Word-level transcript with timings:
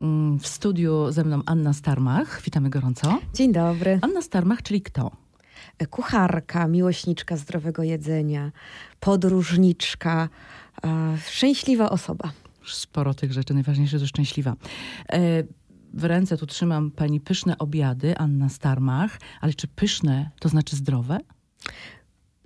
Mm, 0.00 0.38
w 0.38 0.46
studiu 0.46 1.12
ze 1.12 1.24
mną 1.24 1.42
Anna 1.46 1.72
Starmach. 1.72 2.42
Witamy 2.42 2.70
gorąco. 2.70 3.18
Dzień 3.34 3.52
dobry. 3.52 3.98
Anna 4.02 4.22
Starmach, 4.22 4.62
czyli 4.62 4.82
kto? 4.82 5.10
Kucharka, 5.90 6.68
miłośniczka 6.68 7.36
zdrowego 7.36 7.82
jedzenia, 7.82 8.52
podróżniczka, 9.00 10.28
e, 10.84 11.18
szczęśliwa 11.28 11.90
osoba. 11.90 12.32
Sporo 12.66 13.14
tych 13.14 13.32
rzeczy, 13.32 13.54
najważniejsze 13.54 13.98
to 13.98 14.06
szczęśliwa. 14.06 14.56
E, 15.12 15.44
w 15.94 16.04
ręce 16.04 16.36
tu 16.36 16.46
trzymam 16.46 16.90
pani 16.90 17.20
pyszne 17.20 17.58
obiady, 17.58 18.18
Anna 18.18 18.48
Starmach, 18.48 19.18
ale 19.40 19.54
czy 19.54 19.68
pyszne 19.68 20.30
to 20.40 20.48
znaczy 20.48 20.76
zdrowe? 20.76 21.18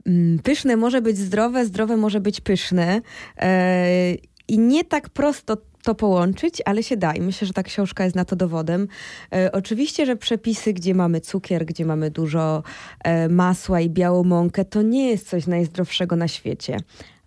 Mm, 0.06 0.38
pyszne 0.38 0.76
może 0.76 1.02
być 1.02 1.18
zdrowe, 1.18 1.66
zdrowe 1.66 1.96
może 1.96 2.20
być 2.20 2.40
pyszne. 2.40 3.00
E, 3.36 4.14
I 4.48 4.58
nie 4.58 4.84
tak 4.84 5.08
prosto 5.08 5.56
to 5.84 5.94
połączyć, 5.94 6.62
ale 6.64 6.82
się 6.82 6.96
da 6.96 7.14
i 7.14 7.20
myślę, 7.20 7.46
że 7.46 7.52
ta 7.52 7.62
książka 7.62 8.04
jest 8.04 8.16
na 8.16 8.24
to 8.24 8.36
dowodem. 8.36 8.88
E, 9.32 9.52
oczywiście, 9.52 10.06
że 10.06 10.16
przepisy, 10.16 10.72
gdzie 10.72 10.94
mamy 10.94 11.20
cukier, 11.20 11.66
gdzie 11.66 11.84
mamy 11.84 12.10
dużo 12.10 12.62
e, 13.04 13.28
masła 13.28 13.80
i 13.80 13.90
białą 13.90 14.24
mąkę, 14.24 14.64
to 14.64 14.82
nie 14.82 15.10
jest 15.10 15.28
coś 15.28 15.46
najzdrowszego 15.46 16.16
na 16.16 16.28
świecie. 16.28 16.76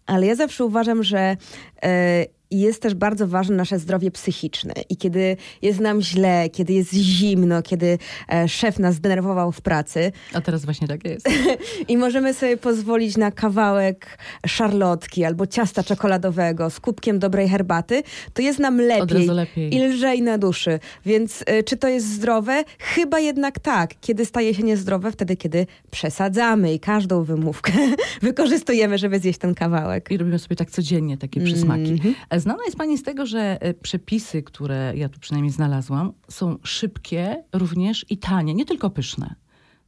Ale 0.05 0.25
ja 0.25 0.35
zawsze 0.35 0.65
uważam, 0.65 1.03
że 1.03 1.37
e, 1.83 2.25
i 2.51 2.59
jest 2.59 2.81
też 2.81 2.93
bardzo 2.93 3.27
ważne 3.27 3.55
nasze 3.55 3.79
zdrowie 3.79 4.11
psychiczne. 4.11 4.73
I 4.89 4.97
kiedy 4.97 5.37
jest 5.61 5.79
nam 5.79 6.01
źle, 6.01 6.49
kiedy 6.49 6.73
jest 6.73 6.93
zimno, 6.93 7.61
kiedy 7.61 7.97
e, 8.33 8.47
szef 8.47 8.79
nas 8.79 8.95
zdenerwował 8.95 9.51
w 9.51 9.61
pracy. 9.61 10.11
A 10.33 10.41
teraz 10.41 10.65
właśnie 10.65 10.87
tak 10.87 11.05
jest. 11.05 11.29
I 11.87 11.97
możemy 11.97 12.33
sobie 12.33 12.57
pozwolić 12.57 13.17
na 13.17 13.31
kawałek 13.31 14.17
szarlotki 14.47 15.25
albo 15.25 15.47
ciasta 15.47 15.83
czekoladowego 15.83 16.69
z 16.69 16.79
kubkiem 16.79 17.19
dobrej 17.19 17.49
herbaty, 17.49 18.03
to 18.33 18.41
jest 18.41 18.59
nam 18.59 18.81
lepiej, 18.81 19.27
lepiej. 19.27 19.75
i 19.75 19.79
lżej 19.79 20.21
na 20.21 20.37
duszy. 20.37 20.79
Więc 21.05 21.43
e, 21.45 21.63
czy 21.63 21.77
to 21.77 21.87
jest 21.87 22.13
zdrowe? 22.13 22.63
Chyba 22.79 23.19
jednak 23.19 23.59
tak. 23.59 23.93
Kiedy 24.01 24.25
staje 24.25 24.53
się 24.53 24.63
niezdrowe? 24.63 25.11
Wtedy, 25.11 25.35
kiedy 25.35 25.65
przesadzamy 25.91 26.73
i 26.73 26.79
każdą 26.79 27.23
wymówkę 27.23 27.71
wykorzystujemy, 28.21 28.97
żeby 28.97 29.19
zjeść 29.19 29.39
ten 29.39 29.55
kawałek. 29.55 30.11
I 30.11 30.17
robimy 30.17 30.39
sobie 30.39 30.55
tak 30.55 30.71
codziennie 30.71 31.17
takie 31.17 31.41
przysmaki. 31.41 31.81
Mm 31.81 31.97
-hmm. 31.97 32.13
Znana 32.39 32.63
jest 32.65 32.77
pani 32.77 32.97
z 32.97 33.03
tego, 33.03 33.25
że 33.25 33.61
e, 33.61 33.73
przepisy, 33.73 34.43
które 34.43 34.93
ja 34.95 35.09
tu 35.09 35.19
przynajmniej 35.19 35.51
znalazłam, 35.53 36.13
są 36.29 36.57
szybkie 36.63 37.43
również 37.53 38.05
i 38.09 38.17
tanie, 38.17 38.53
nie 38.53 38.65
tylko 38.65 38.89
pyszne. 38.89 39.35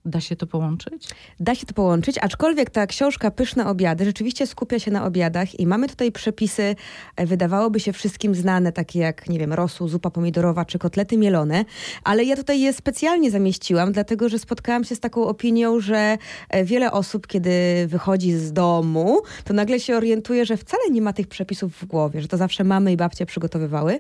Da 0.06 0.22
się 0.22 0.36
to 0.36 0.48
połączyć? 0.48 1.08
Da 1.40 1.56
się 1.56 1.66
to 1.66 1.74
połączyć, 1.74 2.18
aczkolwiek 2.18 2.70
ta 2.70 2.88
książka 2.88 3.32
Pyszne 3.32 3.68
Obiady 3.68 4.06
rzeczywiście 4.06 4.48
skupia 4.48 4.80
się 4.80 4.92
na 4.92 5.06
obiadach 5.06 5.60
i 5.60 5.68
mamy 5.68 5.88
tutaj 5.88 6.12
przepisy, 6.12 6.76
e, 7.16 7.26
wydawałoby 7.26 7.80
się 7.80 7.94
wszystkim 7.94 8.36
znane, 8.36 8.72
takie 8.72 9.00
jak, 9.00 9.30
nie 9.30 9.40
wiem, 9.40 9.54
rosół, 9.54 9.88
zupa 9.88 10.10
pomidorowa 10.10 10.66
czy 10.66 10.80
kotlety 10.80 11.18
mielone, 11.18 11.66
ale 12.04 12.24
ja 12.24 12.36
tutaj 12.36 12.62
je 12.62 12.74
specjalnie 12.74 13.32
zamieściłam, 13.32 13.92
dlatego 13.92 14.30
że 14.30 14.40
spotkałam 14.40 14.84
się 14.84 14.96
z 14.96 15.00
taką 15.00 15.24
opinią, 15.28 15.80
że 15.80 16.18
e, 16.50 16.66
wiele 16.66 16.92
osób, 16.92 17.28
kiedy 17.28 17.52
wychodzi 17.88 18.34
z 18.34 18.54
domu, 18.54 19.22
to 19.44 19.54
nagle 19.54 19.80
się 19.80 19.98
orientuje, 19.98 20.46
że 20.46 20.58
wcale 20.58 20.84
nie 20.92 21.02
ma 21.02 21.14
tych 21.14 21.28
przepisów 21.28 21.74
w 21.74 21.86
głowie, 21.86 22.22
że 22.22 22.28
to 22.28 22.38
zawsze 22.38 22.64
mamy 22.64 22.92
i 22.92 22.98
babcie 22.98 23.26
przygotowywały, 23.26 24.00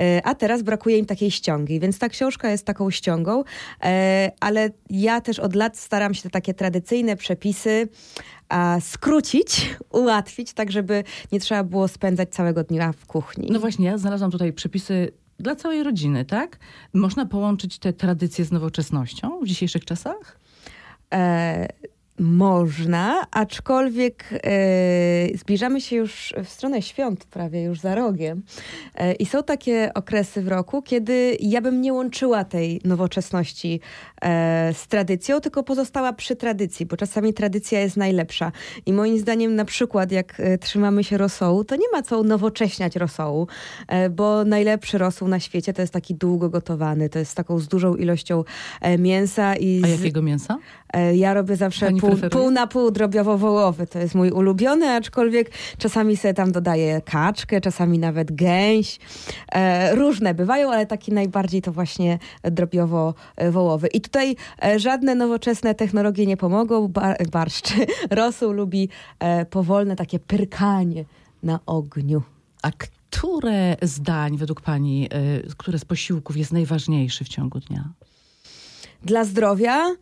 e, 0.00 0.20
a 0.24 0.34
teraz 0.34 0.62
brakuje 0.62 0.98
im 0.98 1.06
takiej 1.06 1.30
ściągi, 1.30 1.80
więc 1.80 1.98
ta 1.98 2.08
książka 2.08 2.50
jest 2.50 2.66
taką 2.66 2.90
ściągą, 2.90 3.44
ale 4.40 4.70
ja 4.90 5.20
też 5.20 5.39
od 5.40 5.54
lat 5.54 5.78
staram 5.78 6.14
się 6.14 6.22
te 6.22 6.30
takie 6.30 6.54
tradycyjne 6.54 7.16
przepisy 7.16 7.88
a, 8.48 8.78
skrócić, 8.80 9.70
ułatwić, 10.00 10.52
tak 10.52 10.72
żeby 10.72 11.04
nie 11.32 11.40
trzeba 11.40 11.64
było 11.64 11.88
spędzać 11.88 12.28
całego 12.28 12.64
dnia 12.64 12.92
w 12.92 13.06
kuchni. 13.06 13.48
No 13.50 13.60
właśnie, 13.60 13.86
ja 13.86 13.98
znalazłam 13.98 14.30
tutaj 14.30 14.52
przepisy 14.52 15.12
dla 15.38 15.56
całej 15.56 15.82
rodziny, 15.82 16.24
tak? 16.24 16.58
Można 16.94 17.26
połączyć 17.26 17.78
te 17.78 17.92
tradycje 17.92 18.44
z 18.44 18.52
nowoczesnością 18.52 19.40
w 19.40 19.46
dzisiejszych 19.46 19.84
czasach? 19.84 20.38
E 21.14 21.68
można, 22.20 23.26
aczkolwiek 23.30 24.24
e, 24.32 25.38
zbliżamy 25.38 25.80
się 25.80 25.96
już 25.96 26.34
w 26.44 26.48
stronę 26.48 26.82
świąt, 26.82 27.24
prawie 27.24 27.62
już 27.62 27.80
za 27.80 27.94
rogiem. 27.94 28.42
E, 28.94 29.12
I 29.12 29.26
są 29.26 29.42
takie 29.42 29.90
okresy 29.94 30.42
w 30.42 30.48
roku, 30.48 30.82
kiedy 30.82 31.36
ja 31.40 31.60
bym 31.60 31.80
nie 31.80 31.92
łączyła 31.92 32.44
tej 32.44 32.80
nowoczesności 32.84 33.80
e, 34.22 34.74
z 34.74 34.86
tradycją, 34.86 35.40
tylko 35.40 35.62
pozostała 35.62 36.12
przy 36.12 36.36
tradycji, 36.36 36.86
bo 36.86 36.96
czasami 36.96 37.34
tradycja 37.34 37.80
jest 37.80 37.96
najlepsza. 37.96 38.52
I 38.86 38.92
moim 38.92 39.18
zdaniem, 39.18 39.54
na 39.54 39.64
przykład, 39.64 40.12
jak 40.12 40.40
e, 40.40 40.58
trzymamy 40.58 41.04
się 41.04 41.18
rosołu, 41.18 41.64
to 41.64 41.76
nie 41.76 41.88
ma 41.92 42.02
co 42.02 42.20
unowocześniać 42.20 42.96
rosołu, 42.96 43.46
e, 43.88 44.10
bo 44.10 44.44
najlepszy 44.44 44.98
rosół 44.98 45.28
na 45.28 45.40
świecie 45.40 45.72
to 45.72 45.82
jest 45.82 45.92
taki 45.92 46.14
długo 46.14 46.50
gotowany, 46.50 47.08
to 47.08 47.18
jest 47.18 47.34
taką 47.34 47.58
z 47.58 47.68
dużą 47.68 47.94
ilością 47.94 48.44
e, 48.80 48.98
mięsa. 48.98 49.56
I 49.56 49.82
A 49.84 49.88
jakiego 49.88 50.22
mięsa? 50.22 50.58
ja 51.14 51.34
robię 51.34 51.56
zawsze 51.56 51.86
Pani 51.86 52.00
pół 52.00 52.09
pół, 52.16 52.30
pół 52.30 52.50
na 52.50 52.66
pół 52.66 52.90
drobiowo-wołowy. 52.90 53.86
To 53.86 53.98
jest 53.98 54.14
mój 54.14 54.30
ulubiony, 54.30 54.90
aczkolwiek 54.90 55.50
czasami 55.78 56.16
sobie 56.16 56.34
tam 56.34 56.52
dodaję 56.52 57.00
kaczkę, 57.04 57.60
czasami 57.60 57.98
nawet 57.98 58.32
gęś. 58.32 58.98
E, 59.52 59.94
różne 59.94 60.34
bywają, 60.34 60.72
ale 60.72 60.86
taki 60.86 61.12
najbardziej 61.12 61.62
to 61.62 61.72
właśnie 61.72 62.18
drobiowo-wołowy. 62.44 63.86
I 63.92 64.00
tutaj 64.00 64.36
e, 64.64 64.78
żadne 64.78 65.14
nowoczesne 65.14 65.74
technologie 65.74 66.26
nie 66.26 66.36
pomogą. 66.36 66.88
Bar 66.88 67.16
barszcz 67.30 67.72
rosół 68.10 68.52
lubi 68.52 68.88
e, 69.18 69.44
powolne 69.44 69.96
takie 69.96 70.18
pyrkanie 70.18 71.04
na 71.42 71.60
ogniu. 71.66 72.22
A 72.62 72.70
które 72.70 73.76
zdań 73.82 74.36
według 74.36 74.60
pani, 74.60 75.08
e, 75.10 75.40
które 75.56 75.78
z 75.78 75.84
posiłków 75.84 76.36
jest 76.36 76.52
najważniejszy 76.52 77.24
w 77.24 77.28
ciągu 77.28 77.60
dnia? 77.60 77.88
Dla 79.02 79.24
zdrowia 79.24 79.96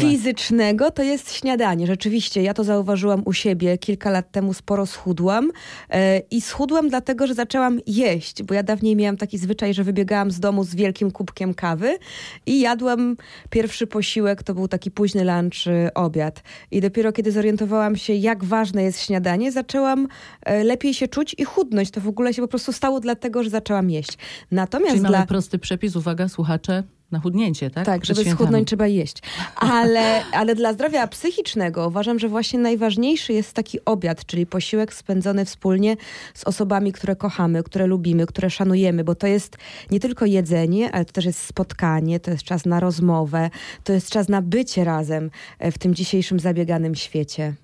fizycznego 0.00 0.90
to 0.90 1.02
jest 1.02 1.32
śniadanie. 1.32 1.86
Rzeczywiście, 1.86 2.42
ja 2.42 2.54
to 2.54 2.64
zauważyłam 2.64 3.22
u 3.24 3.32
siebie. 3.32 3.78
Kilka 3.78 4.10
lat 4.10 4.30
temu 4.32 4.54
sporo 4.54 4.86
schudłam 4.86 5.50
e, 5.90 6.18
i 6.18 6.40
schudłam 6.40 6.88
dlatego, 6.88 7.26
że 7.26 7.34
zaczęłam 7.34 7.80
jeść, 7.86 8.42
bo 8.42 8.54
ja 8.54 8.62
dawniej 8.62 8.96
miałam 8.96 9.16
taki 9.16 9.38
zwyczaj, 9.38 9.74
że 9.74 9.84
wybiegałam 9.84 10.30
z 10.30 10.40
domu 10.40 10.64
z 10.64 10.74
wielkim 10.74 11.10
kubkiem 11.10 11.54
kawy 11.54 11.98
i 12.46 12.60
jadłam 12.60 13.16
pierwszy 13.50 13.86
posiłek, 13.86 14.42
to 14.42 14.54
był 14.54 14.68
taki 14.68 14.90
późny 14.90 15.24
lunch, 15.24 15.66
e, 15.66 15.94
obiad. 15.94 16.42
I 16.70 16.80
dopiero 16.80 17.12
kiedy 17.12 17.32
zorientowałam 17.32 17.96
się, 17.96 18.14
jak 18.14 18.44
ważne 18.44 18.82
jest 18.82 19.00
śniadanie, 19.00 19.52
zaczęłam 19.52 20.08
e, 20.42 20.64
lepiej 20.64 20.94
się 20.94 21.08
czuć 21.08 21.34
i 21.38 21.44
chudnąć. 21.44 21.90
To 21.90 22.00
w 22.00 22.08
ogóle 22.08 22.34
się 22.34 22.42
po 22.42 22.48
prostu 22.48 22.72
stało 22.72 23.00
dlatego, 23.00 23.42
że 23.42 23.50
zaczęłam 23.50 23.90
jeść. 23.90 24.18
Natomiast 24.50 24.90
Czyli 24.90 25.00
dla... 25.00 25.10
mamy 25.10 25.26
prosty 25.26 25.58
przepis, 25.58 25.96
uwaga 25.96 26.28
słuchacze, 26.28 26.82
na 27.10 27.18
chudnięcie, 27.20 27.70
tak? 27.70 27.86
Tak, 27.86 28.04
żeby 28.04 28.24
schudnąć 28.30 28.68
trzeba 28.68 28.86
jeść. 28.86 29.16
Ale, 29.56 30.24
ale 30.40 30.54
dla 30.54 30.72
zdrowia 30.72 31.06
psychicznego 31.06 31.88
uważam, 31.88 32.18
że 32.18 32.28
właśnie 32.28 32.58
najważniejszy 32.58 33.32
jest 33.32 33.52
taki 33.52 33.84
obiad, 33.84 34.26
czyli 34.26 34.46
posiłek 34.46 34.94
spędzony 34.94 35.44
wspólnie 35.44 35.96
z 36.34 36.44
osobami, 36.44 36.92
które 36.92 37.16
kochamy, 37.16 37.62
które 37.62 37.86
lubimy, 37.86 38.26
które 38.26 38.50
szanujemy, 38.50 39.04
bo 39.04 39.14
to 39.14 39.26
jest 39.26 39.56
nie 39.90 40.00
tylko 40.00 40.26
jedzenie, 40.26 40.92
ale 40.92 41.04
to 41.04 41.12
też 41.12 41.24
jest 41.24 41.40
spotkanie, 41.46 42.20
to 42.20 42.30
jest 42.30 42.42
czas 42.42 42.66
na 42.66 42.80
rozmowę, 42.80 43.50
to 43.84 43.92
jest 43.92 44.10
czas 44.10 44.28
na 44.28 44.42
bycie 44.42 44.84
razem 44.84 45.30
e, 45.58 45.72
w 45.72 45.78
tym 45.78 45.94
dzisiejszym 45.94 46.40
zabieganym 46.40 46.94
świecie. 46.94 47.54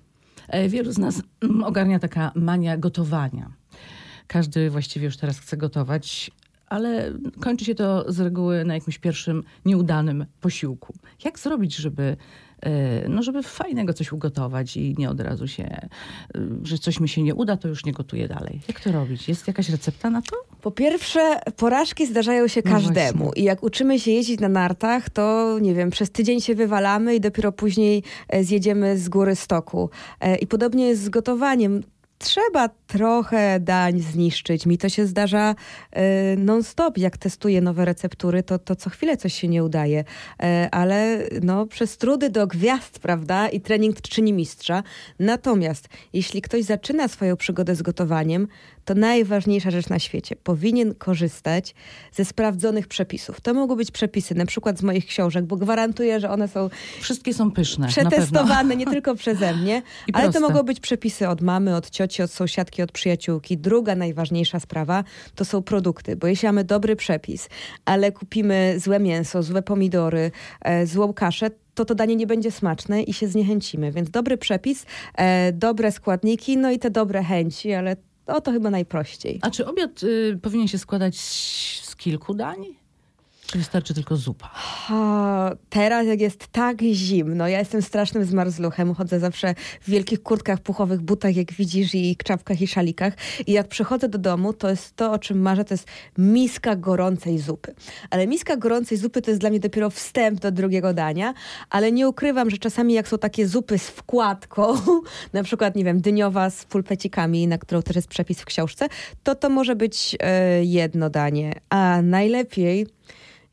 E, 0.47 0.69
wielu 0.69 0.91
z 0.91 0.97
nas 0.97 1.21
ogarnia 1.63 1.99
taka 1.99 2.31
mania 2.35 2.77
gotowania. 2.77 3.51
Każdy 4.27 4.69
właściwie 4.69 5.05
już 5.05 5.17
teraz 5.17 5.39
chce 5.39 5.57
gotować, 5.57 6.31
ale 6.75 7.11
kończy 7.39 7.65
się 7.65 7.75
to 7.75 8.11
z 8.11 8.19
reguły 8.19 8.65
na 8.65 8.73
jakimś 8.73 8.97
pierwszym 8.97 9.43
nieudanym 9.65 10.25
posiłku. 10.41 10.93
Jak 11.23 11.39
zrobić, 11.39 11.75
żeby, 11.75 12.17
e, 12.61 13.09
no 13.09 13.23
żeby 13.23 13.43
fajnego 13.43 13.93
coś 13.93 14.11
ugotować 14.11 14.77
i 14.77 14.95
nie 14.97 15.09
od 15.09 15.19
razu 15.19 15.47
się, 15.47 15.63
e, 15.63 15.89
że 16.63 16.77
coś 16.77 16.99
mi 16.99 17.09
się 17.09 17.23
nie 17.23 17.35
uda, 17.35 17.57
to 17.57 17.67
już 17.67 17.85
nie 17.85 17.91
gotuję 17.91 18.27
dalej. 18.27 18.61
Jak 18.67 18.79
to 18.79 18.91
robić? 18.91 19.29
Jest 19.29 19.47
jakaś 19.47 19.69
recepta 19.69 20.09
na 20.09 20.21
to? 20.21 20.35
Po 20.61 20.71
pierwsze, 20.71 21.39
porażki 21.57 22.07
zdarzają 22.07 22.47
się 22.47 22.61
no 22.65 22.71
każdemu. 22.71 23.31
I 23.35 23.43
jak 23.43 23.63
uczymy 23.63 23.99
się 23.99 24.11
jeździć 24.11 24.39
na 24.39 24.49
nartach, 24.49 25.09
to 25.09 25.57
nie 25.61 25.73
wiem, 25.73 25.89
przez 25.89 26.11
tydzień 26.11 26.41
się 26.41 26.55
wywalamy 26.55 27.15
i 27.15 27.19
dopiero 27.19 27.51
później 27.51 28.03
e, 28.29 28.43
zjedziemy 28.43 28.97
z 28.97 29.09
góry 29.09 29.35
stoku. 29.35 29.89
I 30.41 30.47
podobnie 30.47 30.87
jest 30.87 31.03
z 31.03 31.09
gotowaniem 31.09 31.81
trzeba 32.25 32.69
trochę 32.87 33.59
dań 33.59 33.99
zniszczyć. 33.99 34.65
Mi 34.65 34.77
to 34.77 34.89
się 34.89 35.05
zdarza 35.05 35.55
y, 35.55 36.37
non-stop. 36.37 36.97
Jak 36.97 37.17
testuję 37.17 37.61
nowe 37.61 37.85
receptury, 37.85 38.43
to, 38.43 38.59
to 38.59 38.75
co 38.75 38.89
chwilę 38.89 39.17
coś 39.17 39.33
się 39.33 39.47
nie 39.47 39.63
udaje. 39.63 39.99
Y, 39.99 40.45
ale 40.71 41.17
no, 41.41 41.65
przez 41.65 41.97
trudy 41.97 42.29
do 42.29 42.47
gwiazd, 42.47 42.99
prawda? 42.99 43.49
I 43.49 43.61
trening 43.61 44.01
czyni 44.01 44.33
mistrza. 44.33 44.83
Natomiast 45.19 45.87
jeśli 46.13 46.41
ktoś 46.41 46.63
zaczyna 46.63 47.07
swoją 47.07 47.37
przygodę 47.37 47.75
z 47.75 47.81
gotowaniem, 47.81 48.47
to 48.85 48.95
najważniejsza 48.95 49.71
rzecz 49.71 49.89
na 49.89 49.99
świecie. 49.99 50.35
Powinien 50.43 50.95
korzystać 50.95 51.75
ze 52.11 52.25
sprawdzonych 52.25 52.87
przepisów. 52.87 53.41
To 53.41 53.53
mogą 53.53 53.75
być 53.75 53.91
przepisy 53.91 54.35
na 54.35 54.45
przykład 54.45 54.79
z 54.79 54.83
moich 54.83 55.05
książek, 55.05 55.45
bo 55.45 55.55
gwarantuję, 55.55 56.19
że 56.19 56.29
one 56.29 56.47
są 56.47 56.69
Wszystkie 56.99 57.33
są 57.33 57.51
pyszne. 57.51 57.87
przetestowane 57.87 58.75
nie 58.75 58.85
tylko 58.95 59.15
przeze 59.15 59.55
mnie, 59.55 59.81
ale 60.13 60.25
to 60.25 60.31
proste. 60.31 60.39
mogą 60.53 60.63
być 60.63 60.79
przepisy 60.79 61.27
od 61.27 61.41
mamy, 61.41 61.75
od 61.75 61.89
cioci, 61.89 62.23
od 62.23 62.31
sąsiadki, 62.31 62.81
od 62.81 62.91
przyjaciółki. 62.91 63.57
Druga 63.57 63.95
najważniejsza 63.95 64.59
sprawa 64.59 65.03
to 65.35 65.45
są 65.45 65.61
produkty, 65.61 66.15
bo 66.15 66.27
jeśli 66.27 66.45
mamy 66.45 66.63
dobry 66.63 66.95
przepis, 66.95 67.49
ale 67.85 68.11
kupimy 68.11 68.75
złe 68.77 68.99
mięso, 68.99 69.43
złe 69.43 69.61
pomidory, 69.61 70.31
e, 70.61 70.87
złą 70.87 71.13
kaszę, 71.13 71.49
to 71.75 71.85
to 71.85 71.95
danie 71.95 72.15
nie 72.15 72.27
będzie 72.27 72.51
smaczne 72.51 73.03
i 73.03 73.13
się 73.13 73.27
zniechęcimy. 73.27 73.91
Więc 73.91 74.09
dobry 74.09 74.37
przepis, 74.37 74.85
e, 75.15 75.51
dobre 75.51 75.91
składniki, 75.91 76.57
no 76.57 76.71
i 76.71 76.79
te 76.79 76.89
dobre 76.89 77.23
chęci, 77.23 77.73
ale 77.73 77.95
o 78.27 78.41
to 78.41 78.51
chyba 78.51 78.69
najprościej. 78.69 79.39
A 79.41 79.51
czy 79.51 79.65
obiad 79.65 80.03
y, 80.03 80.39
powinien 80.41 80.67
się 80.67 80.77
składać 80.77 81.19
z 81.19 81.95
kilku 81.95 82.33
dań? 82.33 82.65
Czy 83.55 83.59
wystarczy 83.59 83.93
tylko 83.93 84.15
zupa? 84.15 84.51
O, 84.91 85.51
teraz 85.69 86.07
jak 86.07 86.21
jest 86.21 86.47
tak 86.47 86.81
zimno, 86.81 87.47
ja 87.47 87.59
jestem 87.59 87.81
strasznym 87.81 88.25
zmarzluchem, 88.25 88.95
chodzę 88.95 89.19
zawsze 89.19 89.55
w 89.81 89.89
wielkich 89.89 90.23
kurtkach, 90.23 90.59
puchowych 90.59 91.01
butach, 91.01 91.35
jak 91.35 91.53
widzisz, 91.53 91.95
i 91.95 92.17
czapkach 92.23 92.61
i 92.61 92.67
szalikach. 92.67 93.13
I 93.47 93.51
jak 93.51 93.67
przychodzę 93.67 94.09
do 94.09 94.17
domu, 94.17 94.53
to 94.53 94.69
jest 94.69 94.95
to, 94.95 95.11
o 95.11 95.19
czym 95.19 95.41
marzę, 95.41 95.65
to 95.65 95.73
jest 95.73 95.87
miska 96.17 96.75
gorącej 96.75 97.39
zupy. 97.39 97.75
Ale 98.09 98.27
miska 98.27 98.57
gorącej 98.57 98.97
zupy 98.97 99.21
to 99.21 99.31
jest 99.31 99.41
dla 99.41 99.49
mnie 99.49 99.59
dopiero 99.59 99.89
wstęp 99.89 100.39
do 100.39 100.51
drugiego 100.51 100.93
dania, 100.93 101.33
ale 101.69 101.91
nie 101.91 102.09
ukrywam, 102.09 102.49
że 102.49 102.57
czasami 102.57 102.93
jak 102.93 103.07
są 103.07 103.17
takie 103.17 103.47
zupy 103.47 103.79
z 103.79 103.87
wkładką, 103.89 104.73
na 105.33 105.43
przykład, 105.43 105.75
nie 105.75 105.83
wiem, 105.83 106.01
dyniowa 106.01 106.49
z 106.49 106.65
pulpecikami, 106.65 107.47
na 107.47 107.57
którą 107.57 107.81
też 107.81 107.95
jest 107.95 108.07
przepis 108.07 108.41
w 108.41 108.45
książce, 108.45 108.87
to 109.23 109.35
to 109.35 109.49
może 109.49 109.75
być 109.75 110.17
e, 110.19 110.63
jedno 110.65 111.09
danie. 111.09 111.53
A 111.69 112.01
najlepiej 112.01 112.87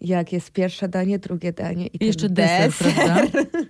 jak 0.02 0.32
jest 0.32 0.50
pierwsze 0.50 0.88
danie, 0.88 1.18
drugie 1.18 1.52
danie 1.52 1.86
i, 1.86 2.06
jeszcze 2.06 2.26
ten 2.26 2.34
deser, 2.34 2.92
prawda? 2.94 3.26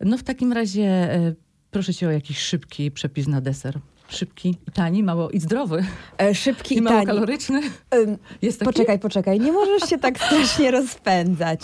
No 0.00 0.18
w 0.18 0.22
takim 0.22 0.52
razie 0.52 1.14
y, 1.16 1.34
proszę 1.70 1.94
cię 1.94 2.08
o 2.08 2.10
jakiś 2.10 2.38
szybki 2.38 2.90
przepis 2.90 3.26
na 3.28 3.40
deser. 3.40 3.78
Szybki, 4.08 4.48
i 4.68 4.72
tani, 4.72 5.02
mało 5.02 5.30
i 5.30 5.40
zdrowy. 5.40 5.84
E, 6.18 6.34
Szybki 6.34 6.74
I 6.74 6.78
i 6.78 6.82
mało 6.82 6.96
tani. 6.96 7.06
kaloryczny. 7.06 7.60
Jest 8.42 8.58
taki? 8.58 8.72
Poczekaj, 8.72 8.98
poczekaj, 8.98 9.40
nie 9.40 9.52
możesz 9.52 9.90
się 9.90 9.98
tak 9.98 10.18
strasznie 10.26 10.70
rozpędzać. 10.70 11.60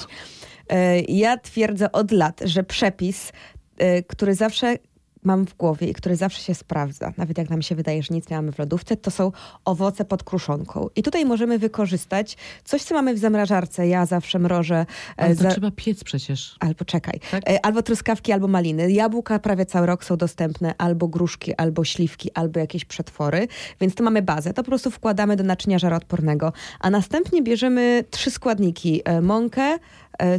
E, 0.68 1.00
Ja 1.00 1.36
twierdzę 1.38 1.92
od 1.92 2.10
lat, 2.12 2.40
że 2.44 2.64
przepis, 2.64 3.32
e, 3.78 4.02
który 4.02 4.34
zawsze 4.34 4.76
mam 5.24 5.46
w 5.46 5.56
głowie 5.56 5.88
i 5.88 5.94
który 5.94 6.16
zawsze 6.16 6.42
się 6.42 6.54
sprawdza, 6.54 7.12
nawet 7.16 7.38
jak 7.38 7.50
nam 7.50 7.62
się 7.62 7.74
wydaje, 7.74 8.02
że 8.02 8.14
nic 8.14 8.30
nie 8.30 8.36
mamy 8.36 8.52
w 8.52 8.58
lodówce, 8.58 8.96
to 8.96 9.10
są 9.10 9.32
owoce 9.64 10.04
pod 10.04 10.22
kruszonką. 10.24 10.88
I 10.96 11.02
tutaj 11.02 11.24
możemy 11.24 11.58
wykorzystać 11.58 12.36
coś, 12.64 12.82
co 12.82 12.94
mamy 12.94 13.14
w 13.14 13.18
zamrażarce. 13.18 13.88
Ja 13.88 14.06
zawsze 14.06 14.38
mrożę. 14.38 14.76
e, 14.76 14.86
Ale 15.16 15.36
to 15.36 15.42
za- 15.42 15.50
trzeba 15.50 15.70
piec 15.70 16.04
przecież. 16.04 16.56
Albo 16.60 16.84
czekaj. 16.84 17.20
Tak? 17.30 17.50
E, 17.50 17.66
Albo 17.66 17.82
truskawki, 17.82 18.32
albo 18.32 18.48
maliny. 18.48 18.92
Jabłka 18.92 19.38
prawie 19.38 19.66
cały 19.66 19.86
rok 19.86 20.04
są 20.04 20.16
dostępne, 20.16 20.74
albo 20.78 21.08
gruszki, 21.08 21.54
albo 21.54 21.84
śliwki, 21.84 22.30
albo 22.34 22.60
jakieś 22.60 22.84
przetwory. 22.84 23.48
Więc 23.80 23.94
tu 23.94 24.04
mamy 24.04 24.22
bazę. 24.22 24.52
To 24.54 24.62
po 24.62 24.68
prostu 24.68 24.90
wkładamy 24.90 25.36
do 25.36 25.44
naczynia 25.44 25.78
żaroodpornego. 25.78 26.52
A 26.80 26.90
następnie 26.90 27.42
bierzemy 27.42 28.04
trzy 28.10 28.30
składniki. 28.30 29.02
e, 29.04 29.20
Mąkę, 29.20 29.78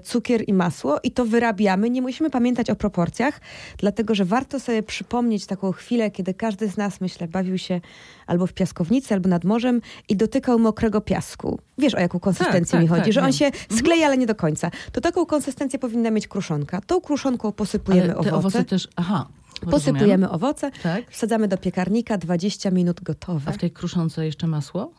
cukier 0.03 0.43
i 0.47 0.53
masło 0.53 0.99
i 1.03 1.11
to 1.11 1.25
wyrabiamy. 1.25 1.89
Nie 1.89 2.01
musimy 2.01 2.29
pamiętać 2.29 2.69
o 2.69 2.75
proporcjach, 2.75 3.41
dlatego 3.77 4.15
że 4.15 4.25
warto 4.25 4.59
sobie 4.59 4.83
przypomnieć 4.83 5.45
taką 5.45 5.71
chwilę, 5.71 6.11
kiedy 6.11 6.33
każdy 6.33 6.67
z 6.69 6.77
nas, 6.77 7.01
myślę, 7.01 7.27
bawił 7.27 7.57
się 7.57 7.81
albo 8.27 8.47
w 8.47 8.53
piaskownicy, 8.53 9.13
albo 9.13 9.29
nad 9.29 9.43
morzem 9.43 9.81
i 10.09 10.15
dotykał 10.15 10.59
mokrego 10.59 11.01
piasku. 11.01 11.59
Wiesz, 11.77 11.95
o 11.95 11.99
jaką 11.99 12.19
konsystencję 12.19 12.71
tak, 12.71 12.81
mi 12.81 12.87
chodzi, 12.87 13.01
tak, 13.03 13.13
że 13.13 13.21
on 13.21 13.33
się 13.33 13.51
skleja, 13.77 14.07
ale 14.07 14.17
nie 14.17 14.27
do 14.27 14.35
końca. 14.35 14.71
To 14.91 15.01
taką 15.01 15.25
konsystencję 15.25 15.79
powinna 15.79 16.11
mieć 16.11 16.27
kruszonka. 16.27 16.81
Tą 16.81 17.01
kruszonką 17.01 17.51
posypujemy 17.51 18.03
Ale 18.03 18.13
te 18.13 18.19
owoce. 18.19 18.35
owoce 18.35 18.65
też, 18.65 18.87
aha. 18.95 19.27
Posypujemy 19.71 20.29
owoce, 20.29 20.71
Tak. 20.83 21.11
wsadzamy 21.11 21.47
do 21.47 21.57
piekarnika, 21.57 22.17
20 22.17 22.71
minut 22.71 23.01
gotowe. 23.03 23.41
A 23.45 23.51
w 23.51 23.57
tej 23.57 23.71
kruszonce 23.71 24.25
jeszcze 24.25 24.47
masło? 24.47 24.91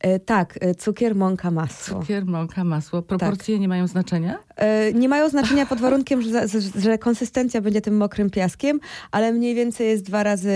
E, 0.00 0.18
tak, 0.18 0.58
e, 0.60 0.74
cukier, 0.74 1.14
mąka, 1.14 1.50
masło. 1.50 2.00
Cukier, 2.00 2.26
mąka, 2.26 2.64
masło. 2.64 3.02
Proporcje 3.02 3.58
nie 3.58 3.68
mają 3.68 3.86
znaczenia? 3.86 4.38
E, 4.56 4.92
nie 4.92 5.08
mają 5.08 5.28
znaczenia 5.28 5.66
pod 5.66 5.80
warunkiem, 5.80 6.22
że, 6.22 6.48
że, 6.76 6.98
konsystencja 6.98 7.60
będzie 7.60 7.80
tym 7.80 7.96
mokrym 7.96 8.30
piaskiem, 8.30 8.80
ale 9.10 9.32
mniej 9.32 9.54
więcej 9.54 9.88
jest 9.88 10.04
dwa 10.04 10.22
razy 10.22 10.52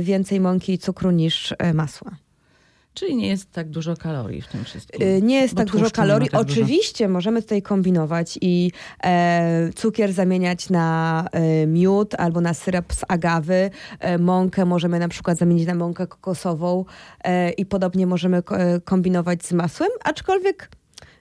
więcej 0.00 0.40
mąki 0.40 0.72
i 0.72 0.78
cukru 0.78 1.10
niż 1.10 1.54
masła. 1.74 2.25
Czyli 2.96 3.16
nie 3.16 3.28
jest 3.28 3.52
tak 3.52 3.68
dużo 3.70 3.96
kalorii 3.96 4.42
w 4.42 4.48
tym 4.48 4.64
wszystkim. 4.64 5.08
Y, 5.08 5.22
Nie 5.22 5.40
jest 5.40 5.54
tak 5.54 5.70
dużo 5.70 5.90
kalorii. 5.90 6.28
tak 6.28 6.44
dużo. 6.44 6.60
Oczywiście 6.60 7.08
możemy 7.08 7.42
tutaj 7.42 7.62
kombinować 7.62 8.38
i 8.40 8.72
e, 9.04 9.70
cukier 9.74 10.12
zamieniać 10.12 10.70
na 10.70 11.24
e, 11.32 11.66
miód 11.66 12.14
albo 12.14 12.40
na 12.40 12.54
syrop 12.54 12.92
z 12.92 13.04
agawy. 13.08 13.70
E, 14.00 14.18
mąkę 14.18 14.64
możemy 14.64 14.98
na 14.98 15.08
przykład 15.08 15.38
zamienić 15.38 15.66
na 15.66 15.74
mąkę 15.74 16.06
kokosową 16.06 16.84
e, 17.24 17.50
i 17.50 17.66
podobnie 17.66 18.06
możemy 18.06 18.36
e, 18.50 18.80
kombinować 18.80 19.44
z 19.44 19.52
masłem, 19.52 19.90
aczkolwiek 20.04 20.68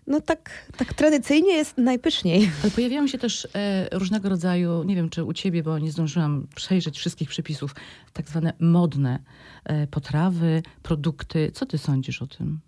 no 0.08 0.22
tak, 0.22 0.72
tak 0.78 0.94
tradycyjnie 0.94 1.54
jest 1.54 1.78
najpyszniej. 1.78 2.52
Ale 2.64 2.72
pojawiają 2.72 3.08
się 3.08 3.18
też 3.18 3.48
e, 3.54 3.90
różnego 3.92 4.30
rodzaju, 4.30 4.84
nie 4.84 4.96
wiem 4.96 5.10
czy 5.10 5.24
u 5.24 5.34
ciebie, 5.34 5.64
bo 5.64 5.80
nie 5.80 5.92
zdążyłam 5.92 6.48
przejrzeć 6.56 6.98
wszystkich 6.98 7.30
przepisów, 7.30 7.76
tak 8.14 8.30
zwane 8.30 8.54
modne 8.60 9.20
e, 9.64 9.88
potrawy, 9.88 10.64
produkty. 10.84 11.52
Co 11.54 11.66
ty 11.66 11.78
sądzisz 11.78 12.22
o 12.22 12.28
tym? 12.28 12.60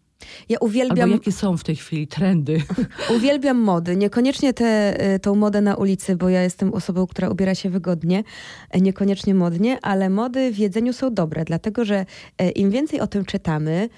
Ja 0.50 0.58
Albo 0.58 0.66
uwielbiam, 0.66 1.12
jakie 1.12 1.32
są 1.32 1.58
w 1.58 1.64
tej 1.64 1.76
chwili 1.76 2.08
trendy? 2.08 2.62
uwielbiam 3.18 3.58
mody. 3.58 3.96
Niekoniecznie 3.96 4.54
tę 4.54 4.98
tą 5.22 5.36
modę 5.36 5.62
na 5.62 5.76
ulicy, 5.76 6.16
bo 6.16 6.30
ja 6.30 6.44
jestem 6.44 6.74
osobą, 6.74 7.08
która 7.08 7.30
ubiera 7.30 7.56
się 7.56 7.70
wygodnie, 7.70 8.24
e, 8.70 8.82
niekoniecznie 8.82 9.36
modnie, 9.36 9.80
ale 9.82 10.10
mody 10.10 10.52
w 10.52 10.58
jedzeniu 10.58 10.94
są 10.94 11.14
dobre, 11.14 11.46
dlatego 11.46 11.86
że 11.86 12.06
e, 12.38 12.50
im 12.50 12.72
więcej 12.72 13.00
o 13.00 13.08
tym 13.08 13.26
czytamy, 13.26 13.72
e, 13.72 13.90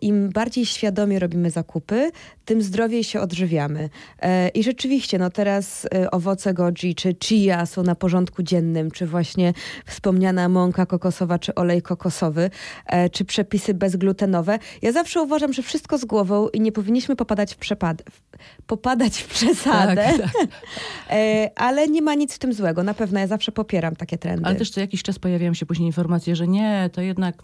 im 0.00 0.30
bardziej 0.30 0.66
świadomie 0.66 1.18
robimy 1.18 1.50
zakupy, 1.50 2.10
tym 2.44 2.62
zdrowiej 2.62 3.04
się 3.04 3.20
odżywiamy. 3.20 3.88
E, 4.22 4.48
I 4.48 4.62
rzeczywiście, 4.62 5.18
no 5.18 5.30
teraz 5.30 5.86
e, 5.94 6.10
owoce 6.10 6.54
goji 6.54 6.94
czy 6.94 7.14
chia 7.24 7.66
są 7.66 7.82
na 7.82 7.94
porządku 7.94 8.42
dziennym, 8.42 8.90
czy 8.90 9.06
właśnie 9.06 9.52
wspomniana 9.86 10.48
mąka 10.48 10.86
kokosowa, 10.86 11.38
czy 11.38 11.54
olej 11.54 11.82
kokosowy, 11.82 12.50
e, 12.86 13.10
czy 13.10 13.24
przepisy 13.24 13.74
bezglutenowe. 13.74 14.58
Ja 14.82 14.92
zawsze 14.92 15.22
uważam, 15.22 15.52
że 15.52 15.62
wszystko 15.62 15.98
z 15.98 16.04
głową 16.04 16.48
i 16.48 16.60
nie 16.60 16.72
powinniśmy 16.72 17.16
popadać 17.16 17.54
w, 17.54 17.58
przepad- 17.58 18.02
popadać 18.66 19.18
w 19.22 19.28
przesadę, 19.28 19.94
Tak, 20.16 20.32
tak. 20.32 20.32
E, 21.10 21.50
ale 21.56 21.88
nie 21.88 22.02
ma 22.02 22.14
nic 22.14 22.34
w 22.34 22.38
tym 22.38 22.52
złego. 22.52 22.82
Na 22.82 22.94
pewno 22.94 23.20
ja 23.20 23.26
zawsze 23.26 23.52
popieram 23.52 23.96
takie 23.96 24.18
trendy. 24.18 24.46
Ale 24.46 24.56
też 24.56 24.70
co 24.70 24.80
jakiś 24.80 25.02
czas 25.02 25.18
pojawiają 25.18 25.54
się 25.54 25.66
później 25.66 25.86
informacje, 25.86 26.36
że 26.36 26.48
nie, 26.48 26.90
to 26.92 27.00
jednak, 27.00 27.42